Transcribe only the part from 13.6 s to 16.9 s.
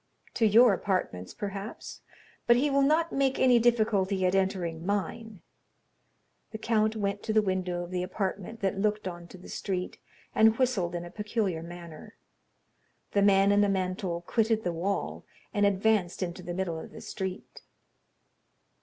the mantle quitted the wall, and advanced into the middle of